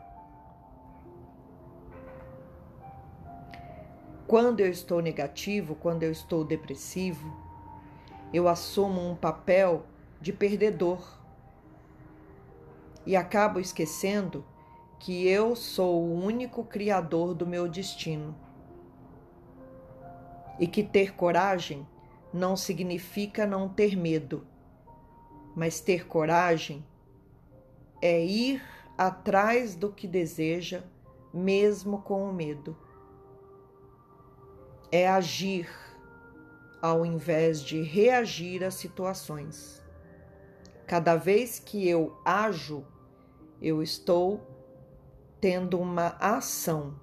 Quando 4.25 4.61
eu 4.61 4.69
estou 4.69 5.01
negativo, 5.01 5.75
quando 5.75 6.03
eu 6.03 6.11
estou 6.11 6.43
depressivo, 6.45 7.31
eu 8.33 8.47
assumo 8.47 9.01
um 9.01 9.15
papel 9.15 9.85
de 10.21 10.31
perdedor 10.31 11.19
e 13.05 13.15
acabo 13.15 13.59
esquecendo 13.59 14.43
que 14.97 15.27
eu 15.27 15.55
sou 15.55 16.01
o 16.01 16.23
único 16.23 16.63
criador 16.63 17.35
do 17.35 17.45
meu 17.45 17.67
destino. 17.67 18.35
E 20.57 20.65
que 20.65 20.83
ter 20.83 21.13
coragem 21.13 21.85
não 22.33 22.55
significa 22.55 23.45
não 23.45 23.69
ter 23.69 23.95
medo, 23.95 24.47
mas 25.55 25.79
ter 25.79 26.07
coragem 26.07 26.83
é 28.05 28.23
ir 28.23 28.61
atrás 28.95 29.75
do 29.75 29.91
que 29.91 30.07
deseja, 30.07 30.83
mesmo 31.33 32.03
com 32.03 32.29
o 32.29 32.31
medo. 32.31 32.77
É 34.91 35.07
agir 35.07 35.67
ao 36.79 37.03
invés 37.03 37.61
de 37.61 37.81
reagir 37.81 38.63
às 38.63 38.75
situações. 38.75 39.83
Cada 40.85 41.15
vez 41.15 41.57
que 41.57 41.89
eu 41.89 42.15
ajo, 42.23 42.85
eu 43.59 43.81
estou 43.81 44.39
tendo 45.41 45.79
uma 45.79 46.09
ação. 46.19 46.99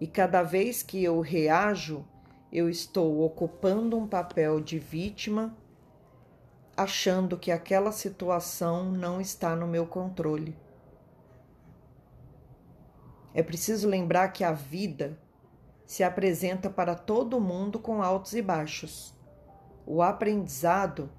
E 0.00 0.08
cada 0.08 0.42
vez 0.42 0.82
que 0.82 1.04
eu 1.04 1.20
reajo, 1.20 2.04
eu 2.52 2.68
estou 2.68 3.20
ocupando 3.20 3.96
um 3.96 4.08
papel 4.08 4.60
de 4.60 4.76
vítima, 4.76 5.56
achando 6.76 7.36
que 7.36 7.50
aquela 7.50 7.92
situação 7.92 8.90
não 8.90 9.20
está 9.20 9.54
no 9.54 9.66
meu 9.66 9.86
controle. 9.86 10.56
É 13.32 13.42
preciso 13.42 13.88
lembrar 13.88 14.28
que 14.28 14.42
a 14.42 14.52
vida 14.52 15.18
se 15.86 16.02
apresenta 16.02 16.70
para 16.70 16.94
todo 16.94 17.40
mundo 17.40 17.78
com 17.78 18.02
altos 18.02 18.32
e 18.34 18.42
baixos. 18.42 19.14
O 19.86 20.02
aprendizado 20.02 21.10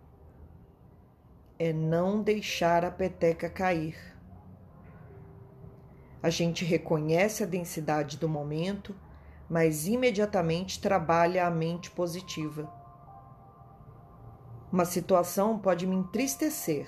é 1.60 1.72
não 1.72 2.22
deixar 2.22 2.84
a 2.84 2.91
peteca 2.91 3.50
cair. 3.50 3.98
A 6.24 6.29
gente 6.29 6.63
reconhece 6.63 7.43
a 7.43 7.48
densidade 7.48 8.17
do 8.17 8.29
momento, 8.29 8.96
mas 9.50 9.88
imediatamente 9.88 10.79
trabalha 10.79 11.46
a 11.46 11.51
mente 11.51 11.91
positiva. 11.91 12.81
Uma 14.72 14.86
situação 14.86 15.60
pode 15.60 15.86
me 15.86 15.96
entristecer, 15.96 16.88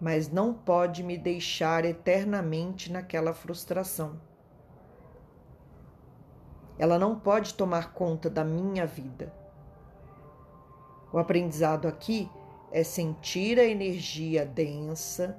mas 0.00 0.30
não 0.30 0.54
pode 0.54 1.02
me 1.02 1.18
deixar 1.18 1.84
eternamente 1.84 2.92
naquela 2.92 3.34
frustração. 3.34 4.20
Ela 6.78 6.96
não 6.96 7.18
pode 7.18 7.54
tomar 7.54 7.92
conta 7.92 8.30
da 8.30 8.44
minha 8.44 8.86
vida. 8.86 9.34
O 11.12 11.18
aprendizado 11.18 11.88
aqui 11.88 12.30
é 12.70 12.84
sentir 12.84 13.58
a 13.58 13.64
energia 13.64 14.46
densa, 14.46 15.36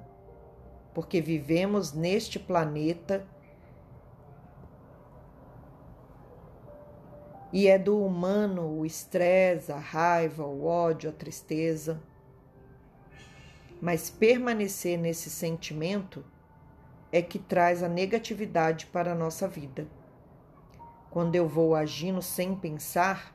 porque 0.92 1.22
vivemos 1.22 1.94
neste 1.94 2.38
planeta 2.38 3.26
e 7.52 7.66
é 7.68 7.78
do 7.78 8.04
humano 8.04 8.78
o 8.78 8.86
estresse, 8.86 9.72
a 9.72 9.78
raiva, 9.78 10.44
o 10.44 10.64
ódio, 10.64 11.10
a 11.10 11.12
tristeza 11.12 12.00
mas 13.80 14.10
permanecer 14.10 14.98
nesse 14.98 15.30
sentimento 15.30 16.22
é 17.10 17.22
que 17.22 17.38
traz 17.38 17.82
a 17.82 17.88
negatividade 17.88 18.86
para 18.86 19.12
a 19.12 19.14
nossa 19.14 19.48
vida. 19.48 19.88
Quando 21.10 21.34
eu 21.34 21.48
vou 21.48 21.74
agindo 21.74 22.20
sem 22.20 22.54
pensar, 22.54 23.34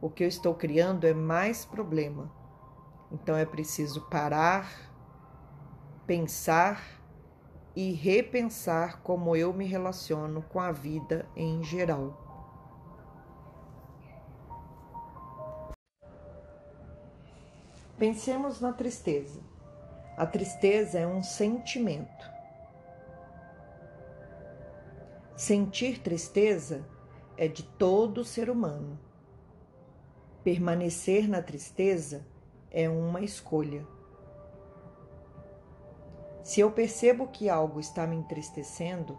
o 0.00 0.10
que 0.10 0.24
eu 0.24 0.28
estou 0.28 0.54
criando 0.54 1.06
é 1.06 1.14
mais 1.14 1.64
problema. 1.64 2.30
Então 3.12 3.36
é 3.36 3.46
preciso 3.46 4.02
parar, 4.10 4.92
pensar 6.06 7.00
e 7.74 7.92
repensar 7.92 9.00
como 9.02 9.36
eu 9.36 9.52
me 9.52 9.64
relaciono 9.64 10.42
com 10.42 10.58
a 10.58 10.72
vida 10.72 11.26
em 11.36 11.62
geral. 11.62 12.25
Pensemos 17.98 18.60
na 18.60 18.74
tristeza. 18.74 19.40
A 20.18 20.26
tristeza 20.26 20.98
é 20.98 21.06
um 21.06 21.22
sentimento. 21.22 22.30
Sentir 25.34 26.02
tristeza 26.02 26.86
é 27.38 27.48
de 27.48 27.62
todo 27.62 28.22
ser 28.22 28.50
humano. 28.50 28.98
Permanecer 30.44 31.26
na 31.26 31.40
tristeza 31.40 32.26
é 32.70 32.86
uma 32.86 33.22
escolha. 33.22 33.86
Se 36.42 36.60
eu 36.60 36.70
percebo 36.70 37.28
que 37.28 37.48
algo 37.48 37.80
está 37.80 38.06
me 38.06 38.16
entristecendo, 38.16 39.18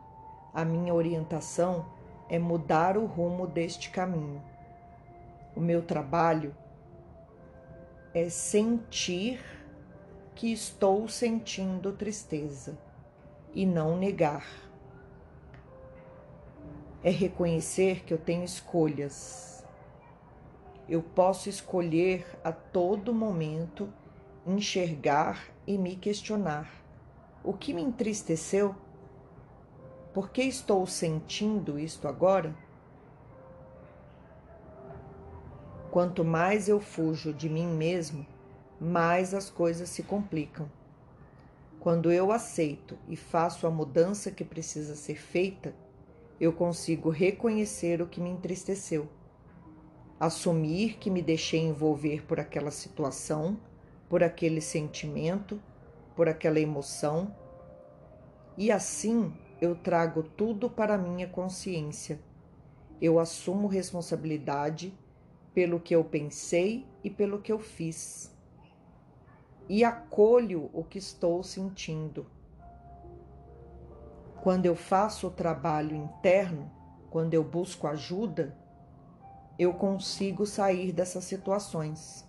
a 0.54 0.64
minha 0.64 0.94
orientação 0.94 1.88
é 2.30 2.38
mudar 2.38 2.96
o 2.96 3.08
rumo 3.08 3.48
deste 3.48 3.90
caminho. 3.90 4.40
O 5.56 5.60
meu 5.60 5.82
trabalho 5.82 6.56
é 8.18 8.30
sentir 8.30 9.40
que 10.34 10.52
estou 10.52 11.08
sentindo 11.08 11.94
tristeza 11.94 12.76
e 13.54 13.64
não 13.64 13.96
negar. 13.96 14.44
É 17.04 17.12
reconhecer 17.12 18.04
que 18.04 18.12
eu 18.12 18.18
tenho 18.18 18.44
escolhas. 18.44 19.64
Eu 20.90 21.04
posso 21.04 21.48
escolher 21.48 22.26
a 22.44 22.52
todo 22.52 23.14
momento 23.14 23.94
enxergar 24.48 25.50
e 25.68 25.78
me 25.78 25.96
questionar: 25.96 26.84
o 27.44 27.54
que 27.54 27.72
me 27.72 27.84
entristeceu? 27.84 28.76
Por 30.12 30.32
que 30.32 30.42
estou 30.42 30.88
sentindo 30.88 31.78
isto 31.78 32.08
agora? 32.08 32.56
Quanto 35.98 36.24
mais 36.24 36.70
eu 36.70 36.80
fujo 36.80 37.34
de 37.34 37.50
mim 37.50 37.66
mesmo, 37.66 38.24
mais 38.80 39.34
as 39.34 39.50
coisas 39.50 39.90
se 39.90 40.04
complicam. 40.04 40.70
Quando 41.80 42.12
eu 42.12 42.32
aceito 42.32 42.96
e 43.08 43.16
faço 43.16 43.66
a 43.66 43.72
mudança 43.72 44.30
que 44.30 44.46
precisa 44.46 44.96
ser 44.96 45.16
feita, 45.16 45.74
eu 46.40 46.54
consigo 46.54 47.10
reconhecer 47.10 48.00
o 48.00 48.06
que 48.06 48.22
me 48.22 48.30
entristeceu, 48.30 49.10
assumir 50.20 51.00
que 51.00 51.10
me 51.10 51.20
deixei 51.20 51.62
envolver 51.62 52.24
por 52.28 52.40
aquela 52.40 52.70
situação, 52.70 53.58
por 54.08 54.22
aquele 54.22 54.62
sentimento, 54.62 55.60
por 56.16 56.30
aquela 56.30 56.60
emoção, 56.60 57.36
e 58.56 58.72
assim 58.72 59.34
eu 59.60 59.74
trago 59.76 60.22
tudo 60.22 60.70
para 60.70 60.94
a 60.94 61.00
minha 61.00 61.28
consciência. 61.28 62.20
Eu 63.02 63.18
assumo 63.18 63.68
responsabilidade 63.68 64.96
pelo 65.58 65.80
que 65.80 65.96
eu 65.96 66.04
pensei 66.04 66.86
e 67.04 67.10
pelo 67.10 67.42
que 67.42 67.52
eu 67.52 67.58
fiz 67.58 68.32
e 69.68 69.84
acolho 69.84 70.70
o 70.72 70.84
que 70.84 71.00
estou 71.00 71.42
sentindo. 71.42 72.28
Quando 74.44 74.68
eu 74.68 74.76
faço 74.76 75.26
o 75.26 75.32
trabalho 75.32 75.96
interno, 75.96 76.72
quando 77.10 77.34
eu 77.34 77.44
busco 77.44 77.88
ajuda, 77.88 78.56
eu 79.58 79.74
consigo 79.74 80.46
sair 80.46 80.92
dessas 80.92 81.24
situações. 81.24 82.24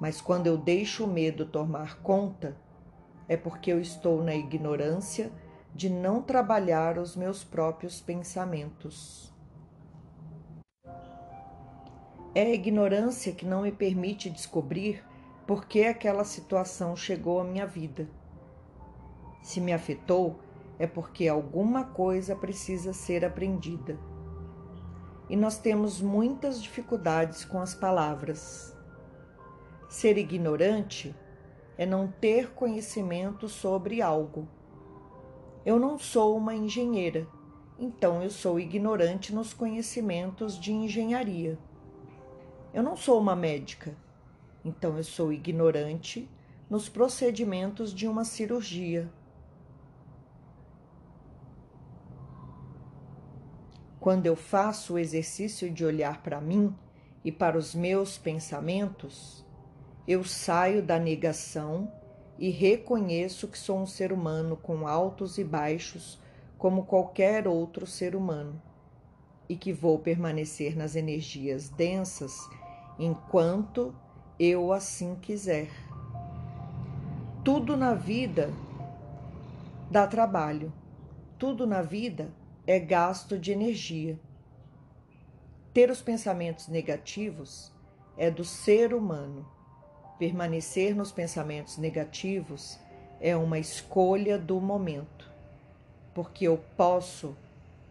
Mas 0.00 0.22
quando 0.22 0.46
eu 0.46 0.56
deixo 0.56 1.04
o 1.04 1.12
medo 1.12 1.44
tomar 1.44 2.00
conta, 2.00 2.56
é 3.28 3.36
porque 3.36 3.70
eu 3.70 3.78
estou 3.78 4.24
na 4.24 4.34
ignorância 4.34 5.30
de 5.74 5.90
não 5.90 6.22
trabalhar 6.22 6.96
os 6.96 7.14
meus 7.14 7.44
próprios 7.44 8.00
pensamentos. 8.00 9.31
É 12.34 12.44
a 12.44 12.54
ignorância 12.54 13.30
que 13.32 13.44
não 13.44 13.60
me 13.60 13.70
permite 13.70 14.30
descobrir 14.30 15.04
por 15.46 15.66
que 15.66 15.84
aquela 15.84 16.24
situação 16.24 16.96
chegou 16.96 17.38
à 17.38 17.44
minha 17.44 17.66
vida. 17.66 18.08
Se 19.42 19.60
me 19.60 19.70
afetou, 19.70 20.38
é 20.78 20.86
porque 20.86 21.28
alguma 21.28 21.84
coisa 21.84 22.34
precisa 22.34 22.94
ser 22.94 23.22
aprendida. 23.22 23.98
E 25.28 25.36
nós 25.36 25.58
temos 25.58 26.00
muitas 26.00 26.62
dificuldades 26.62 27.44
com 27.44 27.60
as 27.60 27.74
palavras. 27.74 28.74
Ser 29.90 30.16
ignorante 30.16 31.14
é 31.76 31.84
não 31.84 32.06
ter 32.08 32.54
conhecimento 32.54 33.46
sobre 33.46 34.00
algo. 34.00 34.48
Eu 35.66 35.78
não 35.78 35.98
sou 35.98 36.34
uma 36.34 36.54
engenheira, 36.54 37.26
então 37.78 38.22
eu 38.22 38.30
sou 38.30 38.58
ignorante 38.58 39.34
nos 39.34 39.52
conhecimentos 39.52 40.58
de 40.58 40.72
engenharia. 40.72 41.58
Eu 42.74 42.82
não 42.82 42.96
sou 42.96 43.20
uma 43.20 43.36
médica, 43.36 43.94
então 44.64 44.96
eu 44.96 45.04
sou 45.04 45.30
ignorante 45.30 46.26
nos 46.70 46.88
procedimentos 46.88 47.92
de 47.92 48.08
uma 48.08 48.24
cirurgia. 48.24 49.12
Quando 54.00 54.24
eu 54.24 54.34
faço 54.34 54.94
o 54.94 54.98
exercício 54.98 55.70
de 55.70 55.84
olhar 55.84 56.22
para 56.22 56.40
mim 56.40 56.74
e 57.22 57.30
para 57.30 57.58
os 57.58 57.74
meus 57.74 58.16
pensamentos, 58.16 59.44
eu 60.08 60.24
saio 60.24 60.82
da 60.82 60.98
negação 60.98 61.92
e 62.38 62.48
reconheço 62.48 63.48
que 63.48 63.58
sou 63.58 63.78
um 63.78 63.86
ser 63.86 64.14
humano 64.14 64.56
com 64.56 64.88
altos 64.88 65.36
e 65.36 65.44
baixos, 65.44 66.18
como 66.56 66.86
qualquer 66.86 67.46
outro 67.46 67.86
ser 67.86 68.16
humano, 68.16 68.60
e 69.46 69.56
que 69.56 69.74
vou 69.74 69.98
permanecer 69.98 70.74
nas 70.74 70.96
energias 70.96 71.68
densas 71.68 72.48
enquanto 73.04 73.92
eu 74.38 74.72
assim 74.72 75.16
quiser. 75.16 75.68
Tudo 77.44 77.76
na 77.76 77.94
vida 77.94 78.54
dá 79.90 80.06
trabalho, 80.06 80.72
tudo 81.36 81.66
na 81.66 81.82
vida 81.82 82.30
é 82.64 82.78
gasto 82.78 83.36
de 83.36 83.50
energia. 83.50 84.16
Ter 85.74 85.90
os 85.90 86.00
pensamentos 86.00 86.68
negativos 86.68 87.72
é 88.16 88.30
do 88.30 88.44
ser 88.44 88.94
humano. 88.94 89.44
Permanecer 90.16 90.94
nos 90.94 91.10
pensamentos 91.10 91.78
negativos 91.78 92.78
é 93.20 93.36
uma 93.36 93.58
escolha 93.58 94.38
do 94.38 94.60
momento, 94.60 95.28
porque 96.14 96.46
eu 96.46 96.62
posso 96.76 97.36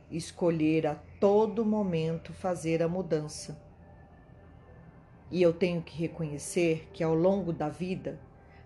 escolher 0.10 0.88
a 0.88 0.95
todo 1.19 1.65
momento 1.65 2.32
fazer 2.32 2.82
a 2.82 2.88
mudança 2.88 3.70
E 5.32 5.41
eu 5.41 5.54
tenho 5.54 5.82
que 5.82 5.98
reconhecer 5.98 6.89
que 6.91 7.02
ao 7.02 7.15
longo 7.15 7.54
da 7.54 7.70
vida, 7.70 8.20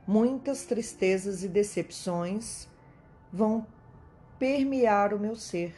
muitas 0.07 0.65
tristezas 0.65 1.43
e 1.43 1.47
decepções 1.47 2.67
vão 3.31 3.67
permear 4.39 5.13
o 5.13 5.19
meu 5.19 5.35
ser. 5.35 5.75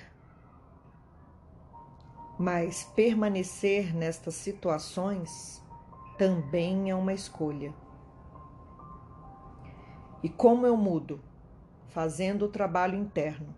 Mas 2.40 2.86
permanecer 2.96 3.94
nestas 3.94 4.36
situações 4.36 5.62
também 6.18 6.90
é 6.90 6.96
uma 6.96 7.14
escolha. 7.14 7.74
E 10.24 10.30
como 10.30 10.66
eu 10.66 10.78
mudo? 10.78 11.20
Fazendo 11.90 12.46
o 12.46 12.50
trabalho 12.50 12.98
interno. 12.98 13.54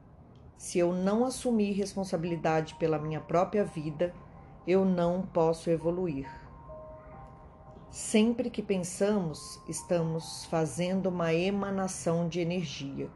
Se 0.58 0.80
eu 0.80 0.92
não 0.92 1.26
assumir 1.26 1.74
responsabilidade 1.74 2.76
pela 2.76 3.00
minha 3.00 3.22
própria 3.22 3.64
vida, 3.64 4.14
eu 4.68 4.84
não 4.84 5.22
posso 5.22 5.70
evoluir. 5.70 6.49
Sempre 7.92 8.52
que 8.52 8.62
pensamos, 8.62 9.60
estamos 9.68 10.46
fazendo 10.46 11.08
uma 11.08 11.34
emanação 11.34 12.28
de 12.28 12.40
energia, 12.40 13.10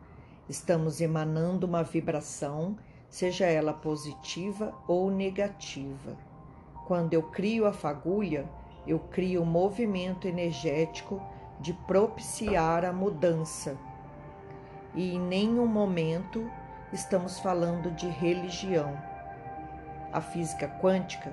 estamos 0.49 0.99
emanando 0.99 1.67
uma 1.67 1.83
vibração, 1.83 2.75
seja 3.07 3.45
ela 3.45 3.71
positiva 3.71 4.73
ou 4.87 5.11
negativa. 5.11 6.17
Quando 6.87 7.13
eu 7.13 7.21
crio 7.21 7.67
a 7.67 7.71
fagulha, 7.71 8.49
eu 8.87 8.97
crio 8.97 9.43
um 9.43 9.45
movimento 9.45 10.27
energético 10.27 11.21
de 11.59 11.71
propiciar 11.71 12.83
a 12.83 12.91
mudança. 12.91 13.77
E 14.95 15.13
em 15.13 15.19
nenhum 15.19 15.67
momento 15.67 16.49
estamos 16.91 17.39
falando 17.39 17.91
de 17.91 18.07
religião. 18.07 18.97
A 20.11 20.19
física 20.19 20.67
quântica 20.81 21.31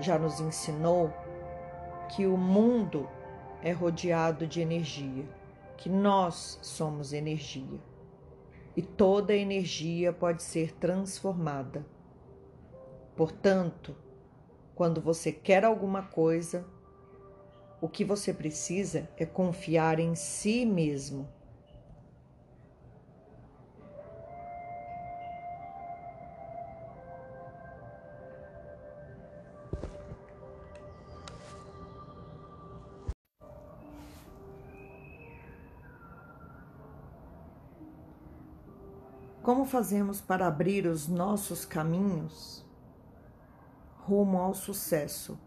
já 0.00 0.18
nos 0.18 0.40
ensinou 0.40 1.12
que 2.10 2.26
o 2.26 2.36
mundo 2.36 3.08
é 3.62 3.72
rodeado 3.72 4.46
de 4.46 4.60
energia, 4.60 5.24
que 5.76 5.88
nós 5.88 6.58
somos 6.62 7.12
energia. 7.12 7.78
E 8.76 8.82
toda 8.82 9.34
energia 9.34 10.12
pode 10.12 10.42
ser 10.42 10.72
transformada. 10.72 11.86
Portanto, 13.16 13.94
quando 14.74 15.00
você 15.00 15.30
quer 15.30 15.64
alguma 15.64 16.02
coisa, 16.02 16.66
o 17.80 17.88
que 17.88 18.04
você 18.04 18.32
precisa 18.32 19.08
é 19.16 19.26
confiar 19.26 19.98
em 19.98 20.14
si 20.14 20.64
mesmo 20.64 21.28
Como 39.42 39.64
fazemos 39.64 40.20
para 40.20 40.46
abrir 40.46 40.86
os 40.86 41.08
nossos 41.08 41.64
caminhos 41.64 42.62
rumo 44.00 44.38
ao 44.38 44.54
sucesso? 44.54 45.38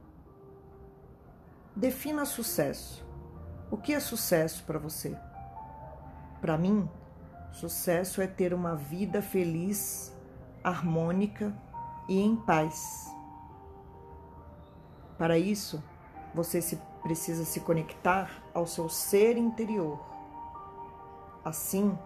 Defina 1.75 2.25
sucesso. 2.25 3.05
O 3.69 3.77
que 3.77 3.93
é 3.93 3.99
sucesso 3.99 4.63
para 4.63 4.79
você? 4.79 5.15
Para 6.41 6.57
mim, 6.57 6.89
sucesso 7.51 8.19
é 8.19 8.27
ter 8.27 8.53
uma 8.53 8.75
vida 8.75 9.21
feliz, 9.21 10.15
harmônica 10.63 11.55
e 12.09 12.19
em 12.19 12.35
paz. 12.35 13.07
Para 15.19 15.37
isso, 15.37 15.83
você 16.33 16.61
se, 16.61 16.77
precisa 17.03 17.45
se 17.45 17.59
conectar 17.59 18.43
ao 18.53 18.65
seu 18.65 18.89
ser 18.89 19.37
interior. 19.37 19.99
Assim, 21.45 21.97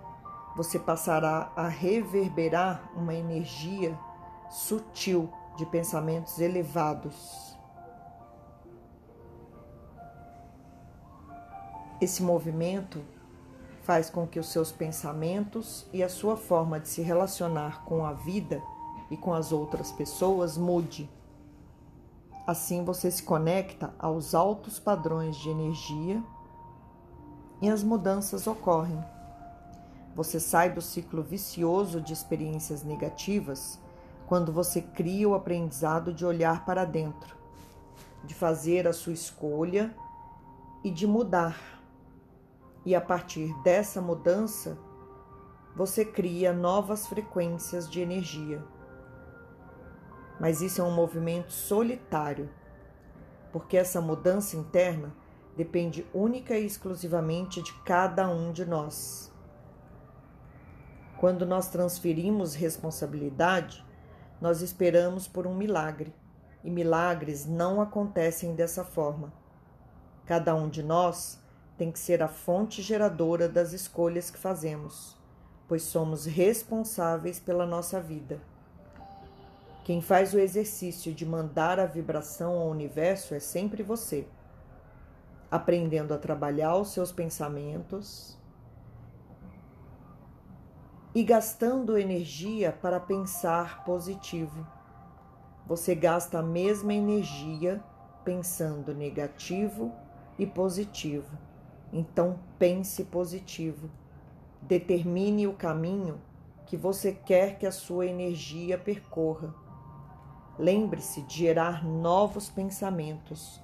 você 0.57 0.79
passará 0.79 1.51
a 1.55 1.67
reverberar 1.67 2.91
uma 2.95 3.13
energia 3.13 3.95
sutil 4.49 5.31
de 5.55 5.67
pensamentos 5.67 6.39
elevados. 6.39 7.55
Esse 12.01 12.23
movimento 12.23 13.03
faz 13.83 14.09
com 14.09 14.25
que 14.25 14.39
os 14.39 14.47
seus 14.51 14.71
pensamentos 14.71 15.85
e 15.93 16.01
a 16.01 16.09
sua 16.09 16.35
forma 16.35 16.79
de 16.79 16.89
se 16.89 17.03
relacionar 17.03 17.85
com 17.85 18.03
a 18.03 18.13
vida 18.13 18.59
e 19.11 19.15
com 19.15 19.35
as 19.35 19.51
outras 19.51 19.91
pessoas 19.91 20.57
mude. 20.57 21.07
Assim 22.47 22.83
você 22.83 23.11
se 23.11 23.21
conecta 23.21 23.93
aos 23.99 24.33
altos 24.33 24.79
padrões 24.79 25.37
de 25.37 25.49
energia 25.49 26.23
e 27.61 27.69
as 27.69 27.83
mudanças 27.83 28.47
ocorrem. 28.47 29.16
Você 30.17 30.39
sai 30.39 30.71
do 30.71 30.81
ciclo 30.81 31.21
vicioso 31.21 32.01
de 32.01 32.11
experiências 32.11 32.81
negativas 32.83 33.79
quando 34.25 34.51
você 34.51 34.81
cria 34.81 35.29
o 35.29 35.35
aprendizado 35.35 36.11
de 36.11 36.25
olhar 36.25 36.65
para 36.65 36.85
dentro, 36.85 37.37
de 38.23 38.33
fazer 38.33 38.87
a 38.87 38.93
sua 38.93 39.13
escolha 39.13 39.95
e 40.83 40.89
de 40.89 41.05
mudar. 41.05 41.83
E 42.83 42.95
a 42.95 42.99
partir 42.99 43.53
dessa 43.61 44.01
mudança, 44.01 44.75
você 45.75 46.03
cria 46.03 46.51
novas 46.51 47.05
frequências 47.05 47.87
de 47.87 48.01
energia. 48.01 48.65
Mas 50.39 50.63
isso 50.63 50.81
é 50.81 50.83
um 50.83 50.95
movimento 50.95 51.53
solitário, 51.53 52.49
porque 53.51 53.77
essa 53.77 54.01
mudança 54.01 54.57
interna 54.57 55.15
depende 55.55 56.07
única 56.11 56.57
e 56.57 56.65
exclusivamente 56.65 57.61
de 57.61 57.71
cada 57.83 58.27
um 58.27 58.51
de 58.51 58.65
nós. 58.65 59.36
Quando 61.17 61.45
nós 61.45 61.67
transferimos 61.67 62.53
responsabilidade, 62.53 63.83
nós 64.39 64.61
esperamos 64.61 65.27
por 65.27 65.47
um 65.47 65.55
milagre, 65.55 66.13
e 66.63 66.69
milagres 66.69 67.45
não 67.45 67.81
acontecem 67.81 68.53
dessa 68.53 68.83
forma. 68.83 69.33
Cada 70.25 70.53
um 70.53 70.69
de 70.69 70.83
nós 70.83 71.39
tem 71.77 71.91
que 71.91 71.99
ser 71.99 72.21
a 72.21 72.27
fonte 72.27 72.81
geradora 72.81 73.49
das 73.49 73.73
escolhas 73.73 74.29
que 74.29 74.37
fazemos, 74.37 75.17
pois 75.67 75.83
somos 75.83 76.25
responsáveis 76.25 77.39
pela 77.39 77.65
nossa 77.65 77.99
vida. 77.99 78.39
Quem 79.83 80.01
faz 80.01 80.33
o 80.33 80.39
exercício 80.39 81.13
de 81.13 81.25
mandar 81.25 81.79
a 81.79 81.85
vibração 81.85 82.59
ao 82.59 82.67
universo 82.67 83.33
é 83.33 83.39
sempre 83.39 83.81
você, 83.81 84.27
aprendendo 85.49 86.13
a 86.13 86.17
trabalhar 86.17 86.75
os 86.75 86.89
seus 86.89 87.11
pensamentos, 87.11 88.36
e 91.17 91.23
gastando 91.23 91.97
energia 91.97 92.71
para 92.71 92.99
pensar 92.99 93.83
positivo. 93.83 94.67
Você 95.65 95.95
gasta 95.95 96.37
a 96.37 96.43
mesma 96.43 96.93
energia 96.93 97.83
pensando 98.23 98.93
negativo 98.93 99.91
e 100.37 100.45
positivo. 100.45 101.35
Então 101.91 102.37
pense 102.59 103.03
positivo. 103.05 103.89
Determine 104.61 105.47
o 105.47 105.53
caminho 105.53 106.21
que 106.67 106.77
você 106.77 107.11
quer 107.11 107.57
que 107.57 107.65
a 107.65 107.71
sua 107.71 108.05
energia 108.05 108.77
percorra. 108.77 109.55
Lembre-se 110.59 111.23
de 111.23 111.39
gerar 111.39 111.83
novos 111.83 112.47
pensamentos, 112.47 113.59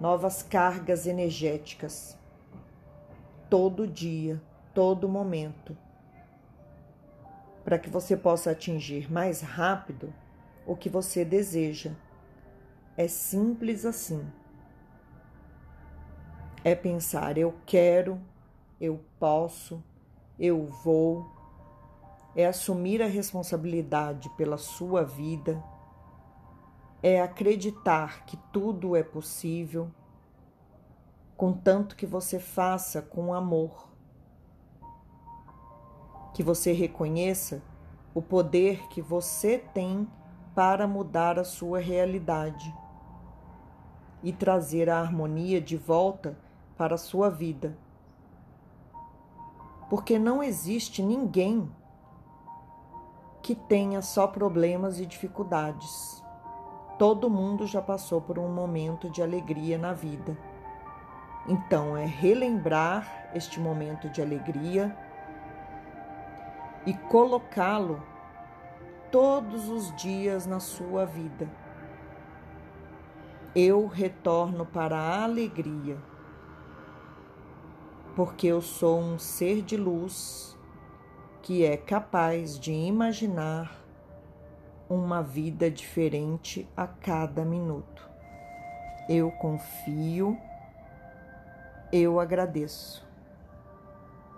novas 0.00 0.42
cargas 0.42 1.06
energéticas. 1.06 2.18
Todo 3.48 3.86
dia, 3.86 4.42
todo 4.74 5.08
momento 5.08 5.85
para 7.66 7.80
que 7.80 7.90
você 7.90 8.16
possa 8.16 8.52
atingir 8.52 9.12
mais 9.12 9.40
rápido 9.40 10.14
o 10.64 10.76
que 10.76 10.88
você 10.88 11.24
deseja. 11.24 11.90
É 12.96 13.08
simples 13.08 13.84
assim. 13.84 14.24
É 16.62 16.76
pensar 16.76 17.36
eu 17.36 17.52
quero, 17.66 18.20
eu 18.80 19.04
posso, 19.18 19.82
eu 20.38 20.64
vou. 20.64 21.28
É 22.36 22.46
assumir 22.46 23.02
a 23.02 23.06
responsabilidade 23.06 24.30
pela 24.36 24.58
sua 24.58 25.02
vida. 25.02 25.60
É 27.02 27.20
acreditar 27.20 28.26
que 28.26 28.36
tudo 28.52 28.94
é 28.94 29.02
possível, 29.02 29.90
contanto 31.36 31.96
que 31.96 32.06
você 32.06 32.38
faça 32.38 33.02
com 33.02 33.34
amor 33.34 33.95
que 36.36 36.42
você 36.42 36.70
reconheça 36.70 37.62
o 38.14 38.20
poder 38.20 38.88
que 38.88 39.00
você 39.00 39.56
tem 39.56 40.06
para 40.54 40.86
mudar 40.86 41.38
a 41.38 41.44
sua 41.44 41.78
realidade 41.78 42.74
e 44.22 44.34
trazer 44.34 44.90
a 44.90 45.00
harmonia 45.00 45.62
de 45.62 45.78
volta 45.78 46.38
para 46.76 46.96
a 46.96 46.98
sua 46.98 47.30
vida. 47.30 47.78
Porque 49.88 50.18
não 50.18 50.42
existe 50.42 51.02
ninguém 51.02 51.70
que 53.40 53.54
tenha 53.54 54.02
só 54.02 54.26
problemas 54.26 55.00
e 55.00 55.06
dificuldades. 55.06 56.22
Todo 56.98 57.30
mundo 57.30 57.66
já 57.66 57.80
passou 57.80 58.20
por 58.20 58.38
um 58.38 58.52
momento 58.52 59.08
de 59.08 59.22
alegria 59.22 59.78
na 59.78 59.94
vida. 59.94 60.36
Então, 61.48 61.96
é 61.96 62.04
relembrar 62.04 63.30
este 63.32 63.58
momento 63.58 64.10
de 64.10 64.20
alegria 64.20 64.94
e 66.86 66.94
colocá-lo 66.94 68.00
todos 69.10 69.68
os 69.68 69.94
dias 69.96 70.46
na 70.46 70.60
sua 70.60 71.04
vida. 71.04 71.50
Eu 73.54 73.86
retorno 73.86 74.64
para 74.64 74.96
a 74.96 75.24
alegria, 75.24 75.98
porque 78.14 78.46
eu 78.46 78.62
sou 78.62 79.00
um 79.00 79.18
ser 79.18 79.62
de 79.62 79.76
luz 79.76 80.56
que 81.42 81.64
é 81.64 81.76
capaz 81.76 82.58
de 82.58 82.72
imaginar 82.72 83.86
uma 84.88 85.22
vida 85.22 85.70
diferente 85.70 86.68
a 86.76 86.86
cada 86.86 87.44
minuto. 87.44 88.08
Eu 89.08 89.30
confio, 89.30 90.36
eu 91.92 92.18
agradeço. 92.18 93.05